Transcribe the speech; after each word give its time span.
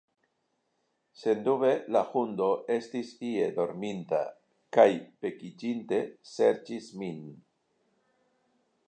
Sendube 1.23 1.69
la 1.95 2.01
hundo 2.13 2.47
estis 2.77 3.11
ie 3.27 3.51
dorminta 3.59 4.21
kaj 4.79 4.89
vekiĝinte, 5.27 6.01
serĉis 6.33 6.89
min. 7.03 7.25